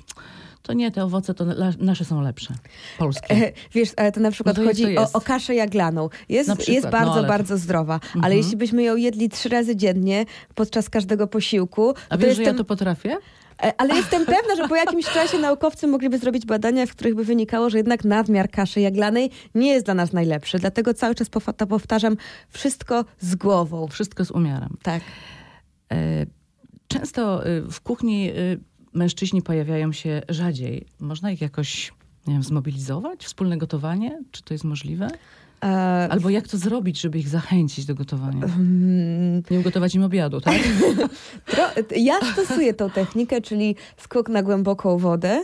to 0.63 0.73
nie, 0.73 0.91
te 0.91 1.05
owoce 1.05 1.35
to 1.35 1.45
nasze 1.79 2.05
są 2.05 2.21
lepsze. 2.21 2.55
Polskie. 2.99 3.35
E, 3.35 3.53
Wiesz, 3.75 3.89
ale 3.97 4.13
to 4.13 4.21
na 4.21 4.31
przykład 4.31 4.57
No 4.57 4.63
to 4.63 4.69
chodzi 4.69 4.99
o, 4.99 5.07
o 5.13 5.21
kaszę 5.21 5.55
jaglaną. 5.55 6.09
Jest, 6.29 6.49
przykład, 6.51 6.69
jest 6.69 6.85
no 6.85 6.91
bardzo, 6.91 7.13
ale 7.13 7.23
to- 7.23 7.29
bardzo 7.29 7.59
zdrowa, 7.59 7.95
ale 8.03 8.15
Mhm. 8.17 8.37
jeśli 8.37 8.57
byśmy 8.57 8.83
ją 8.83 8.97
jedli 8.97 9.29
trzy 9.29 9.49
razy 9.49 9.77
dziennie 9.77 10.25
podczas 10.55 10.91
każdego 10.91 11.27
posiłku, 11.27 11.95
A 12.09 12.17
wiesz, 12.17 12.21
że 12.37 12.43
jestem, 12.43 12.47
ja 12.47 12.55
to 12.59 12.65
potrafię? 12.65 13.17
e, 13.63 13.73
ale 13.79 13.95
jestem 13.97 14.27
pewna, 14.27 14.57
że 14.57 14.69
po 14.69 14.77
jakimś 14.77 15.05
czasie 15.07 15.39
naukowcy 15.39 15.87
mogliby 15.87 16.19
zrobić 16.19 16.47
badania, 16.47 16.87
w 16.87 16.91
których 16.91 17.15
by 17.15 17.25
wynikało, 17.25 17.71
że 17.71 17.77
jednak 17.77 18.05
nadmiar 18.05 18.51
kaszy 18.51 18.81
jaglanej 18.81 19.31
nie 19.55 19.73
jest 19.73 19.85
dla 19.85 19.95
nas 19.95 20.13
najlepszy. 20.13 20.59
Dlatego 20.59 20.95
cały 20.95 21.15
czas 21.15 21.29
powtarzam, 21.69 22.17
wszystko 22.49 23.05
z 23.21 23.35
głową. 23.35 23.87
Wszystko 23.89 24.25
z 24.25 24.31
umiarem. 24.31 24.77
Tak. 24.83 25.03
E, 25.93 26.27
Często 26.89 27.47
y, 27.47 27.63
w 27.71 27.81
kuchni 27.81 28.31
y, 28.31 28.61
mężczyźni 28.93 29.43
pojawiają 29.43 29.93
się 29.93 30.23
rzadziej. 30.29 30.87
Można 31.01 31.31
ich 31.31 31.41
jakoś 31.41 31.93
nie 32.27 32.35
wiem, 32.35 32.43
zmobilizować? 32.43 33.25
Wspólne 33.25 33.57
gotowanie? 33.57 34.23
Czy 34.31 34.43
to 34.43 34.55
jest 34.55 34.65
możliwe? 34.65 35.09
E, 35.65 36.09
Albo 36.11 36.31
jak 36.31 36.49
to 36.49 36.59
zrobić, 36.59 37.01
żeby 37.01 37.19
ich 37.19 37.29
zachęcić 37.29 37.85
do 37.85 37.95
gotowania? 37.95 38.47
Nie 39.51 39.61
ugotować 39.61 39.95
im 39.95 40.03
obiadu, 40.03 40.41
tak? 40.41 40.55
Ja 41.97 42.15
stosuję 42.33 42.75
tą 42.75 42.91
technikę, 42.91 43.41
czyli 43.41 43.77
skok 43.97 44.29
na 44.29 44.43
głęboką 44.43 44.99
wodę. 44.99 45.43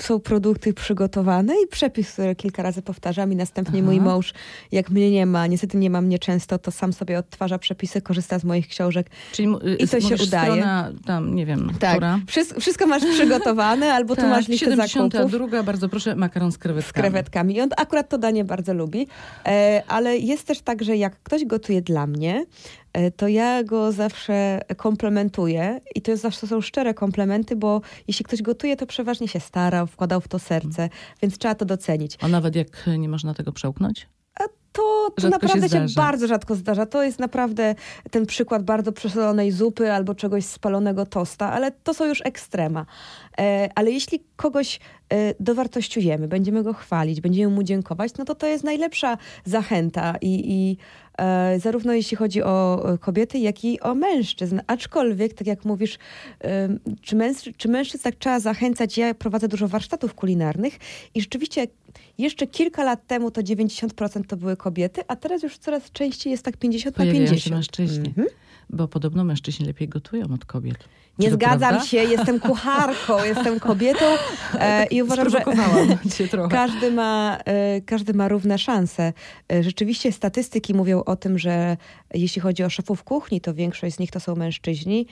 Są 0.00 0.20
produkty 0.20 0.74
przygotowane 0.74 1.54
i 1.64 1.66
przepis, 1.66 2.12
który 2.12 2.34
kilka 2.36 2.62
razy 2.62 2.82
powtarzam 2.82 3.32
i 3.32 3.36
następnie 3.36 3.78
Aha. 3.78 3.86
mój 3.86 4.00
mąż, 4.00 4.34
jak 4.72 4.90
mnie 4.90 5.10
nie 5.10 5.26
ma, 5.26 5.46
niestety 5.46 5.76
nie 5.76 5.90
ma 5.90 6.00
mnie 6.00 6.18
często, 6.18 6.58
to 6.58 6.70
sam 6.70 6.92
sobie 6.92 7.18
odtwarza 7.18 7.58
przepisy, 7.58 8.00
korzysta 8.02 8.38
z 8.38 8.44
moich 8.44 8.68
książek. 8.68 9.10
Czyli 9.32 9.48
y, 9.48 9.74
I 9.76 9.88
to 9.88 10.00
się 10.00 10.14
udaje. 10.14 10.26
strona 10.52 10.90
tam, 11.04 11.34
nie 11.34 11.46
wiem, 11.46 11.70
która? 11.76 12.20
Wszystko, 12.60 12.86
masz 12.86 13.02
przygotowane, 13.04 13.92
albo 13.94 14.14
tu 14.16 14.20
Tak, 14.20 14.30
masz 14.30 14.48
listę 14.48 14.76
zakupów 14.76 14.90
72, 14.92 15.62
bardzo 15.62 15.88
proszę, 15.88 16.16
makaron 16.16 16.52
z 16.52 16.54
z 16.54 16.58
krewetkami. 16.58 17.02
krewetkami. 17.02 17.54
I 17.56 17.60
on 17.60 17.68
akurat 17.76 18.08
to 18.08 18.18
danie 18.18 18.44
bardzo 18.44 18.74
lubi. 18.74 18.95
E, 19.46 19.82
ale 19.88 20.18
jest 20.18 20.46
też 20.46 20.60
tak, 20.60 20.82
że 20.82 20.96
jak 20.96 21.22
ktoś 21.22 21.44
gotuje 21.44 21.82
dla 21.82 22.06
mnie, 22.06 22.46
e, 22.92 23.10
to 23.10 23.28
ja 23.28 23.64
go 23.64 23.92
zawsze 23.92 24.60
komplementuję 24.76 25.80
i 25.94 26.02
to 26.02 26.10
jest 26.10 26.22
zawsze 26.22 26.46
są 26.46 26.60
szczere 26.60 26.94
komplementy, 26.94 27.56
bo 27.56 27.80
jeśli 28.08 28.24
ktoś 28.24 28.42
gotuje, 28.42 28.76
to 28.76 28.86
przeważnie 28.86 29.28
się 29.28 29.40
starał, 29.40 29.86
wkładał 29.86 30.20
w 30.20 30.28
to 30.28 30.38
serce, 30.38 30.88
więc 31.22 31.38
trzeba 31.38 31.54
to 31.54 31.64
docenić. 31.64 32.18
A 32.20 32.28
nawet 32.28 32.56
jak 32.56 32.86
nie 32.98 33.08
można 33.08 33.34
tego 33.34 33.52
przełknąć? 33.52 34.08
To, 35.10 35.22
się 35.22 35.28
naprawdę 35.28 35.62
się, 35.62 35.68
zdarza. 35.68 36.00
bardzo 36.00 36.26
rzadko 36.26 36.54
zdarza. 36.54 36.86
To 36.86 37.02
jest 37.02 37.18
naprawdę 37.18 37.74
ten 38.10 38.26
przykład 38.26 38.62
bardzo 38.62 38.92
przesolonej 38.92 39.52
zupy 39.52 39.92
albo 39.92 40.14
czegoś 40.14 40.44
spalonego 40.44 41.06
tosta, 41.06 41.52
ale 41.52 41.70
to 41.70 41.94
są 41.94 42.04
już 42.04 42.22
ekstrema. 42.24 42.86
E, 43.38 43.68
ale 43.74 43.90
jeśli 43.90 44.24
kogoś 44.36 44.80
e, 45.08 45.34
dowartościujemy, 45.40 46.28
będziemy 46.28 46.62
go 46.62 46.72
chwalić, 46.72 47.20
będziemy 47.20 47.54
mu 47.54 47.62
dziękować, 47.62 48.12
no 48.18 48.24
to 48.24 48.34
to 48.34 48.46
jest 48.46 48.64
najlepsza 48.64 49.18
zachęta 49.44 50.14
i, 50.20 50.52
i 50.52 50.76
zarówno 51.58 51.92
jeśli 51.92 52.16
chodzi 52.16 52.42
o 52.42 52.84
e, 52.92 52.98
kobiety, 52.98 53.38
jak 53.38 53.64
i 53.64 53.80
o 53.80 53.94
mężczyzn. 53.94 54.60
Aczkolwiek, 54.66 55.34
tak 55.34 55.46
jak 55.46 55.64
mówisz, 55.64 55.98
e, 56.44 56.68
czy, 57.02 57.16
męż, 57.16 57.36
czy 57.56 57.68
mężczyzn 57.68 58.04
tak 58.04 58.14
trzeba 58.14 58.40
zachęcać? 58.40 58.98
Ja 58.98 59.14
prowadzę 59.14 59.48
dużo 59.48 59.68
warsztatów 59.68 60.14
kulinarnych 60.14 60.78
i 61.14 61.20
rzeczywiście 61.20 61.66
jeszcze 62.18 62.46
kilka 62.46 62.84
lat 62.84 63.06
temu 63.06 63.30
to 63.30 63.40
90% 63.40 64.26
to 64.26 64.36
były 64.36 64.56
kobiety, 64.56 65.02
a 65.08 65.16
teraz 65.16 65.42
już 65.42 65.58
coraz 65.58 65.90
częściej 65.90 66.30
jest 66.30 66.44
tak 66.44 66.56
50 66.56 66.96
na 66.96 67.04
Pojawiają 67.04 67.24
50. 67.24 67.42
się 67.42 67.54
mężczyźni. 67.54 68.08
Mhm. 68.08 68.26
Bo 68.70 68.88
podobno 68.88 69.24
mężczyźni 69.24 69.66
lepiej 69.66 69.88
gotują 69.88 70.24
od 70.34 70.44
kobiet. 70.44 70.88
Nie 71.18 71.28
to 71.28 71.34
zgadzam 71.34 71.58
prawda? 71.58 71.86
się, 71.86 71.96
jestem 71.96 72.40
kucharką, 72.40 73.24
jestem 73.34 73.60
kobietą 73.60 74.04
e, 74.54 74.86
i 74.86 75.02
uważam, 75.02 75.30
że 75.30 75.42
każdy 76.50 76.90
ma, 76.90 77.38
e, 77.44 77.80
każdy 77.80 78.14
ma 78.14 78.28
równe 78.28 78.58
szanse. 78.58 79.12
E, 79.52 79.62
Rzeczywiście 79.62 80.12
statystyki 80.12 80.74
mówią 80.74 81.04
o 81.04 81.16
tym, 81.16 81.38
że 81.38 81.76
jeśli 82.14 82.42
chodzi 82.42 82.64
o 82.64 82.70
szefów 82.70 83.04
kuchni, 83.04 83.40
to 83.40 83.54
większość 83.54 83.96
z 83.96 83.98
nich 83.98 84.10
to 84.10 84.20
są 84.20 84.36
mężczyźni, 84.36 85.06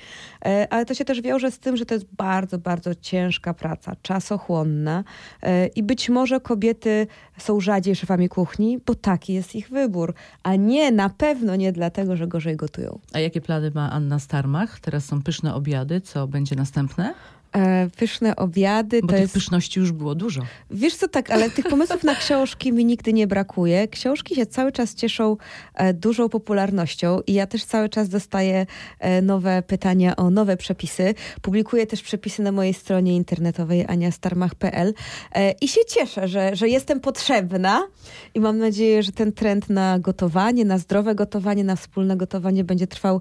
e, 0.44 0.66
ale 0.70 0.84
to 0.86 0.94
się 0.94 1.04
też 1.04 1.20
wiąże 1.20 1.50
z 1.50 1.58
tym, 1.58 1.76
że 1.76 1.86
to 1.86 1.94
jest 1.94 2.06
bardzo, 2.12 2.58
bardzo 2.58 2.94
ciężka 2.94 3.54
praca, 3.54 3.96
czasochłonna 4.02 5.04
e, 5.42 5.66
i 5.66 5.82
być 5.82 6.08
może 6.08 6.40
kobiety 6.40 7.06
są 7.38 7.60
rzadziej 7.60 7.96
szefami 7.96 8.28
kuchni, 8.28 8.78
bo 8.86 8.94
taki 8.94 9.34
jest 9.34 9.54
ich 9.54 9.68
wybór, 9.68 10.14
a 10.42 10.56
nie, 10.56 10.92
na 10.92 11.10
pewno 11.10 11.56
nie 11.56 11.72
dlatego, 11.72 12.16
że 12.16 12.26
gorzej 12.26 12.56
gotują. 12.56 12.98
A 13.12 13.18
jakie 13.18 13.40
plany 13.40 13.70
ma 13.70 13.90
Anna 13.90 14.18
Starmach? 14.18 14.80
Teraz 14.80 15.04
są 15.04 15.22
pyszne 15.22 15.54
obiady. 15.54 15.93
Co 16.00 16.26
będzie 16.26 16.56
następne? 16.56 17.14
E, 17.54 17.90
Pyszne 17.96 18.36
obiady 18.36 19.00
Bo 19.00 19.06
to 19.06 19.12
tych 19.12 19.20
jest... 19.20 19.34
pyszności 19.34 19.80
już 19.80 19.92
było 19.92 20.14
dużo. 20.14 20.42
Wiesz 20.70 20.96
co, 20.96 21.08
tak, 21.08 21.30
ale 21.30 21.50
tych 21.50 21.68
pomysłów 21.68 22.04
na 22.04 22.14
książki 22.24 22.72
mi 22.72 22.84
nigdy 22.84 23.12
nie 23.12 23.26
brakuje. 23.26 23.88
Książki 23.88 24.34
się 24.34 24.46
cały 24.46 24.72
czas 24.72 24.94
cieszą 24.94 25.36
e, 25.74 25.94
dużą 25.94 26.28
popularnością 26.28 27.20
i 27.26 27.34
ja 27.34 27.46
też 27.46 27.64
cały 27.64 27.88
czas 27.88 28.08
dostaję 28.08 28.66
e, 28.98 29.22
nowe 29.22 29.62
pytania 29.62 30.16
o 30.16 30.30
nowe 30.30 30.56
przepisy. 30.56 31.14
Publikuję 31.42 31.86
też 31.86 32.02
przepisy 32.02 32.42
na 32.42 32.52
mojej 32.52 32.74
stronie 32.74 33.16
internetowej 33.16 33.84
aniastarmach.pl 33.88 34.94
i 35.60 35.68
się 35.68 35.80
cieszę, 35.88 36.28
że, 36.28 36.56
że 36.56 36.68
jestem 36.68 37.00
potrzebna 37.00 37.86
i 38.34 38.40
mam 38.40 38.58
nadzieję, 38.58 39.02
że 39.02 39.12
ten 39.12 39.32
trend 39.32 39.70
na 39.70 39.98
gotowanie, 39.98 40.64
na 40.64 40.78
zdrowe 40.78 41.14
gotowanie, 41.14 41.64
na 41.64 41.76
wspólne 41.76 42.16
gotowanie 42.16 42.64
będzie 42.64 42.86
trwał 42.86 43.20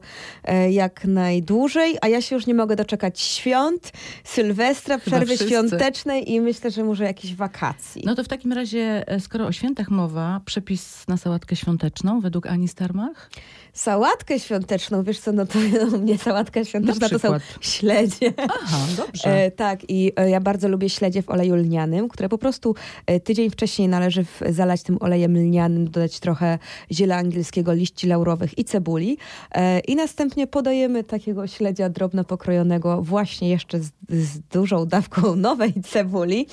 jak 0.69 1.05
najdłużej, 1.05 1.97
a 2.01 2.07
ja 2.07 2.21
się 2.21 2.35
już 2.35 2.47
nie 2.47 2.53
mogę 2.53 2.75
doczekać 2.75 3.19
świąt, 3.19 3.91
Sylwestra, 4.23 4.97
przerwy 4.97 5.37
świątecznej 5.37 6.31
i 6.31 6.41
myślę, 6.41 6.71
że 6.71 6.83
może 6.83 7.03
jakichś 7.03 7.33
wakacji. 7.33 8.01
No 8.05 8.15
to 8.15 8.23
w 8.23 8.27
takim 8.27 8.53
razie, 8.53 9.03
e, 9.07 9.19
skoro 9.19 9.45
o 9.45 9.51
świętach 9.51 9.91
mowa, 9.91 10.41
przepis 10.45 11.07
na 11.07 11.17
sałatkę 11.17 11.55
świąteczną 11.55 12.19
według 12.19 12.47
Ani 12.47 12.67
Starmach? 12.67 13.29
Sałatkę 13.73 14.39
świąteczną, 14.39 15.03
wiesz 15.03 15.19
co, 15.19 15.31
no 15.31 15.45
to 15.45 15.59
u 15.93 15.99
mnie 15.99 16.17
sałatka 16.17 16.65
świąteczna 16.65 17.09
to 17.09 17.19
są 17.19 17.33
śledzie. 17.61 18.33
Aha, 18.37 18.77
dobrze. 18.97 19.29
E, 19.29 19.51
tak, 19.51 19.89
i 19.89 20.11
e, 20.15 20.29
ja 20.29 20.41
bardzo 20.41 20.67
lubię 20.67 20.89
śledzie 20.89 21.21
w 21.21 21.29
oleju 21.29 21.55
lnianym, 21.55 22.09
które 22.09 22.29
po 22.29 22.37
prostu 22.37 22.75
e, 23.05 23.19
tydzień 23.19 23.49
wcześniej 23.49 23.87
należy 23.87 24.23
w, 24.23 24.41
zalać 24.49 24.83
tym 24.83 24.97
olejem 24.99 25.37
lnianym, 25.37 25.85
dodać 25.85 26.19
trochę 26.19 26.59
ziela 26.91 27.15
angielskiego, 27.17 27.73
liści 27.73 28.07
laurowych 28.07 28.57
i 28.57 28.65
cebuli. 28.65 29.17
E, 29.51 29.79
I 29.79 29.95
następnie 29.95 30.47
podajemy 30.47 31.03
takiego 31.03 31.47
śledzia 31.47 31.89
drobno 31.89 32.23
pokrojonego 32.23 33.01
właśnie 33.01 33.49
jeszcze 33.49 33.79
z, 33.79 33.91
z 34.13 34.39
dużą 34.39 34.85
dawką 34.85 35.35
nowej 35.35 35.73
cebuli. 35.83 36.47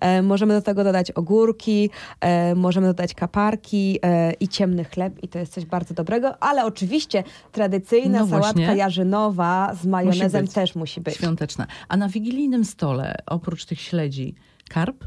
E, 0.00 0.22
możemy 0.22 0.54
do 0.54 0.62
tego 0.62 0.84
dodać 0.84 1.10
ogórki, 1.10 1.90
e, 2.20 2.54
możemy 2.54 2.86
dodać 2.86 3.14
kaparki 3.14 3.98
e, 4.02 4.32
i 4.32 4.48
ciemny 4.48 4.84
chleb 4.84 5.22
i 5.22 5.28
to 5.28 5.38
jest 5.38 5.52
coś 5.52 5.64
bardzo 5.64 5.94
dobrego, 5.94 6.42
ale 6.42 6.64
oczywiście 6.64 7.24
tradycyjna 7.52 8.20
No 8.20 8.26
sałatka 8.26 8.52
właśnie. 8.52 8.76
jarzynowa 8.76 9.74
z 9.82 9.86
majonezem 9.86 10.44
być. 10.44 10.54
też 10.54 10.74
musi 10.74 11.00
być. 11.00 11.14
Świąteczna. 11.14 11.66
A 11.88 11.96
na 11.96 12.08
wigilijnym 12.08 12.64
stole, 12.64 13.14
oprócz 13.26 13.64
tych 13.64 13.80
śledzi, 13.80 14.34
karp? 14.68 15.04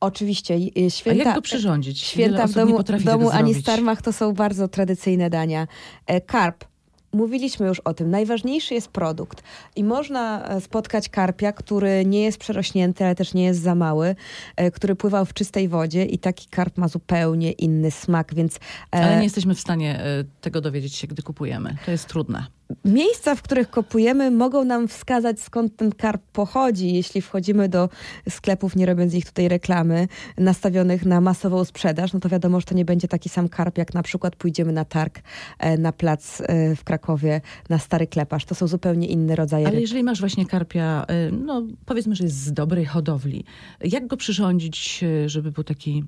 Oczywiście, 0.00 0.58
i 0.58 0.86
A 0.86 0.90
święta, 0.90 1.24
jak 1.24 1.34
go 1.34 1.42
przyrządzić? 1.42 2.00
Święta 2.00 2.46
w 2.46 2.52
domu, 2.52 2.78
domu 3.04 3.30
Ani. 3.30 3.54
Starmach 3.54 4.02
to 4.02 4.12
są 4.12 4.32
bardzo 4.32 4.68
tradycyjne 4.68 5.30
dania. 5.30 5.66
E, 6.06 6.20
Karp. 6.20 6.64
Mówiliśmy 7.12 7.66
już 7.66 7.80
o 7.80 7.94
tym. 7.94 8.10
Najważniejszy 8.10 8.74
jest 8.74 8.88
produkt. 8.88 9.42
I 9.76 9.84
można 9.84 10.48
e, 10.48 10.60
spotkać 10.60 11.08
karpia, 11.08 11.52
który 11.52 12.04
nie 12.06 12.22
jest 12.22 12.38
przerośnięty, 12.38 13.04
ale 13.04 13.14
też 13.14 13.34
nie 13.34 13.44
jest 13.44 13.60
za 13.60 13.74
mały, 13.74 14.16
e, 14.56 14.70
który 14.70 14.96
pływał 14.96 15.24
w 15.24 15.34
czystej 15.34 15.68
wodzie 15.68 16.04
i 16.04 16.18
taki 16.18 16.48
karp 16.48 16.78
ma 16.78 16.88
zupełnie 16.88 17.52
inny 17.52 17.90
smak, 17.90 18.34
więc 18.34 18.56
e, 18.56 18.58
Ale 18.90 19.16
nie 19.16 19.24
jesteśmy 19.24 19.54
w 19.54 19.60
stanie 19.60 20.00
tego 20.40 20.60
dowiedzieć 20.60 20.94
się, 20.94 21.06
gdy 21.06 21.22
kupujemy. 21.22 21.76
To 21.84 21.90
jest 21.90 22.06
trudne. 22.06 22.46
Miejsca, 22.84 23.34
w 23.34 23.42
których 23.42 23.70
kupujemy, 23.70 24.30
mogą 24.30 24.64
nam 24.64 24.88
wskazać, 24.88 25.40
skąd 25.40 25.76
ten 25.76 25.92
karp 25.92 26.22
pochodzi, 26.32 26.94
jeśli 26.94 27.22
wchodzimy 27.22 27.68
do 27.68 27.88
sklepów, 28.28 28.76
nie 28.76 28.86
robiąc 28.86 29.14
ich 29.14 29.26
tutaj 29.26 29.48
reklamy, 29.48 30.08
nastawionych 30.38 31.06
na 31.06 31.20
masową 31.20 31.64
sprzedaż, 31.64 32.12
no 32.12 32.20
to 32.20 32.28
wiadomo, 32.28 32.60
że 32.60 32.66
to 32.66 32.74
nie 32.74 32.84
będzie 32.84 33.08
taki 33.08 33.28
sam 33.28 33.48
karp, 33.48 33.78
jak 33.78 33.94
na 33.94 34.02
przykład 34.02 34.36
pójdziemy 34.36 34.72
na 34.72 34.84
targ 34.84 35.20
na 35.78 35.92
plac 35.92 36.42
w 36.76 36.84
Krakowie, 36.84 37.01
na 37.68 37.78
Stary 37.78 38.06
Kleparz. 38.06 38.44
To 38.44 38.54
są 38.54 38.66
zupełnie 38.66 39.06
inne 39.06 39.36
rodzaje 39.36 39.66
Ale 39.66 39.74
ryb. 39.74 39.80
jeżeli 39.80 40.02
masz 40.02 40.20
właśnie 40.20 40.46
karpia, 40.46 41.04
e, 41.08 41.30
no 41.30 41.62
powiedzmy, 41.86 42.16
że 42.16 42.24
jest 42.24 42.36
z 42.36 42.52
dobrej 42.52 42.84
hodowli, 42.84 43.44
jak 43.84 44.06
go 44.06 44.16
przyrządzić, 44.16 45.04
e, 45.04 45.28
żeby 45.28 45.52
był 45.52 45.64
taki 45.64 46.04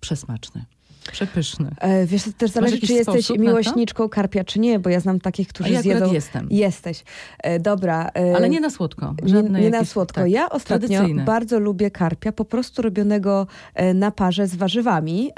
przesmaczny, 0.00 0.64
przepyszny? 1.12 1.70
E, 1.80 2.06
Wiesz, 2.06 2.22
to 2.24 2.32
też 2.32 2.50
zależy, 2.50 2.80
czy 2.80 2.92
jesteś 2.92 3.26
to? 3.26 3.34
miłośniczką 3.34 4.08
karpia, 4.08 4.44
czy 4.44 4.60
nie, 4.60 4.78
bo 4.78 4.90
ja 4.90 5.00
znam 5.00 5.20
takich, 5.20 5.48
którzy 5.48 5.70
ja 5.72 5.82
zjedzą... 5.82 6.12
jestem. 6.12 6.48
Jesteś. 6.50 7.04
E, 7.38 7.60
Dobra. 7.60 8.10
e, 8.16 8.36
Ale 8.36 8.48
nie 8.48 8.60
na 8.60 8.70
słodko. 8.70 9.14
Nie, 9.22 9.28
Żadne 9.28 9.60
nie 9.60 9.70
na 9.70 9.84
słodko. 9.84 10.20
tak, 10.20 10.30
ja 10.30 10.50
ostatnio 10.50 10.88
tradycyjne. 10.88 11.24
bardzo 11.24 11.58
lubię 11.60 11.90
karpia, 11.90 12.32
po 12.32 12.44
prostu 12.44 12.82
robionego 12.82 13.46
e, 13.74 13.94
na 13.94 14.10
parze 14.10 14.46
z 14.46 14.54
warzywami, 14.54 15.30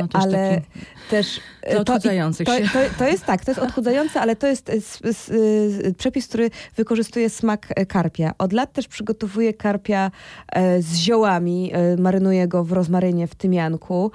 No, 0.00 0.08
też 0.08 0.22
ale 0.22 0.48
taki 0.54 0.86
też... 1.10 1.40
e, 1.62 1.70
Dla 1.70 1.80
odchudzających 1.80 2.46
to, 2.46 2.58
się. 2.58 2.64
to, 2.64 2.78
to 2.98 3.08
jest 3.08 3.24
tak, 3.24 3.44
to 3.44 3.50
jest 3.50 3.60
odchudzające, 3.60 4.20
ale 4.20 4.36
to 4.36 4.46
jest 4.46 4.70
s, 4.70 4.98
s, 5.04 5.30
e, 5.84 5.92
przepis, 5.94 6.28
który 6.28 6.50
wykorzystuje 6.76 7.30
smak 7.30 7.68
karpia. 7.88 8.32
Od 8.38 8.52
lat 8.52 8.72
też 8.72 8.88
przygotowuję 8.88 9.54
karpia 9.54 10.10
z 10.80 10.96
ziołami, 10.96 11.72
marynuję 11.98 12.48
go 12.48 12.64
w 12.64 12.72
rozmarynie, 12.72 13.26
w 13.26 13.34
tymianku, 13.34 14.10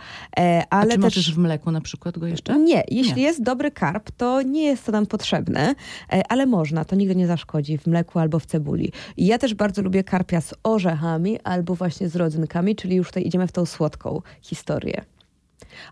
ale 0.69 0.96
czy 1.01 1.15
też... 1.15 1.33
w 1.33 1.37
mleku 1.37 1.71
na 1.71 1.81
przykład 1.81 2.17
go 2.17 2.27
jeszcze? 2.27 2.59
Nie, 2.59 2.83
jeśli 2.91 3.15
Nie. 3.15 3.21
jest 3.21 3.43
dobry 3.43 3.71
karp, 3.71 4.11
to 4.11 4.41
nie 4.41 4.63
jest 4.63 4.85
to 4.85 4.91
nam 4.91 5.05
potrzebne, 5.05 5.75
e, 6.13 6.21
ale 6.29 6.45
można, 6.45 6.85
to 6.85 6.95
nigdy 6.95 7.15
nie 7.15 7.27
zaszkodzi 7.27 7.77
w 7.77 7.87
mleku 7.87 8.19
albo 8.19 8.39
w 8.39 8.45
cebuli. 8.45 8.91
Ja 9.17 9.37
też 9.37 9.53
bardzo 9.53 9.81
lubię 9.81 10.03
karpia 10.03 10.41
z 10.41 10.53
orzechami 10.63 11.39
albo 11.43 11.75
właśnie 11.75 12.09
z 12.09 12.15
rodzynkami, 12.15 12.75
czyli 12.75 12.95
już 12.95 13.07
tutaj 13.07 13.27
idziemy 13.27 13.47
w 13.47 13.51
tą 13.51 13.65
słodką 13.65 14.21
historię. 14.41 15.05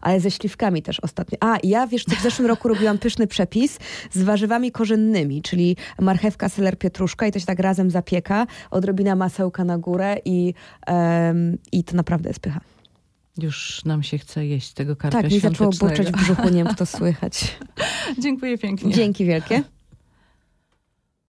Ale 0.02 0.20
ze 0.20 0.32
śliwkami 0.32 0.82
też 0.82 1.00
ostatnio. 1.00 1.38
A, 1.42 1.58
ja 1.64 1.88
wiesz 1.88 2.04
co, 2.06 2.16
w 2.16 2.22
zeszłym 2.22 2.48
roku 2.48 2.68
robiłam 2.68 2.98
pyszny 2.98 3.28
przepis 3.28 3.80
z 4.12 4.24
warzywami 4.24 4.72
korzennymi, 4.72 5.42
czyli 5.42 5.78
marchewka, 6.00 6.50
seler, 6.50 6.78
pietruszka 6.78 7.28
i 7.28 7.32
to 7.32 7.40
się 7.40 7.46
tak 7.46 7.60
razem 7.60 7.92
zapieka, 7.92 8.48
odrobina 8.72 9.16
masełka 9.16 9.64
na 9.64 9.78
górę 9.78 10.18
i, 10.26 10.54
em, 10.88 11.58
i 11.72 11.84
to 11.84 11.96
naprawdę 11.96 12.30
jest 12.30 12.40
pycha. 12.40 12.60
Już 13.42 13.86
nam 13.86 14.04
się 14.04 14.18
chce 14.18 14.46
jeść 14.46 14.74
tego 14.74 14.96
karpia 14.96 15.22
Tak, 15.22 15.32
mi 15.32 15.40
zaczęło 15.40 15.70
burczeć 15.80 16.08
w 16.08 16.12
brzuchu, 16.12 16.50
nie 16.50 16.64
wiem, 16.64 16.76
to 16.76 16.86
słychać. 16.98 17.58
Dziękuję 18.20 18.58
pięknie. 18.58 18.94
Dzięki 18.94 19.26
wielkie. 19.26 19.64